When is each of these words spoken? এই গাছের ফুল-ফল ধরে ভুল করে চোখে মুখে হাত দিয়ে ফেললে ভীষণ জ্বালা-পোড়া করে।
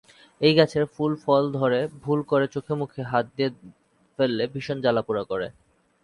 এই 0.41 0.53
গাছের 0.55 0.85
ফুল-ফল 0.85 1.43
ধরে 1.51 1.79
ভুল 2.03 2.19
করে 2.23 2.45
চোখে 2.47 2.73
মুখে 2.73 3.01
হাত 3.03 3.25
দিয়ে 3.35 3.49
ফেললে 4.19 4.43
ভীষণ 4.53 4.77
জ্বালা-পোড়া 4.81 5.23
করে। 5.23 5.47